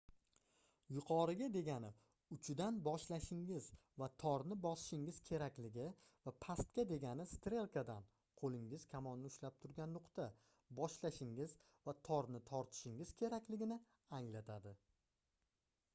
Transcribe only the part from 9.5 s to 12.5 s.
turgan nuqta boshlashingiz va torni